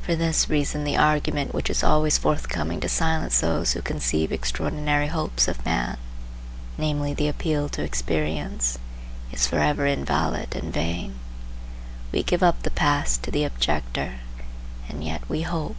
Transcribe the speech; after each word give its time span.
For 0.00 0.16
this 0.16 0.50
reason 0.50 0.82
the 0.82 0.96
argument 0.96 1.54
which 1.54 1.70
is 1.70 1.84
always 1.84 2.18
forthcoming 2.18 2.80
to 2.80 2.88
silence 2.88 3.38
those 3.38 3.74
who 3.74 3.80
conceive 3.80 4.32
extraordinary 4.32 5.06
hopes 5.06 5.46
of 5.46 5.64
man, 5.64 5.98
namely 6.76 7.14
the 7.14 7.28
appeal 7.28 7.68
to 7.68 7.84
experience, 7.84 8.76
is 9.30 9.46
for 9.46 9.60
ever 9.60 9.86
invalid 9.86 10.56
and 10.56 10.72
vain. 10.74 11.20
We 12.10 12.24
give 12.24 12.42
up 12.42 12.64
the 12.64 12.72
past 12.72 13.22
to 13.22 13.30
the 13.30 13.44
objector, 13.44 14.14
and 14.88 15.04
yet 15.04 15.22
we 15.30 15.42
hope. 15.42 15.76